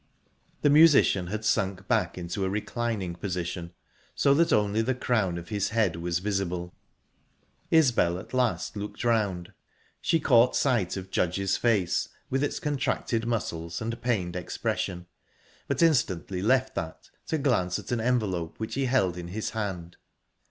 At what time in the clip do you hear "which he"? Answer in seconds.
18.59-18.85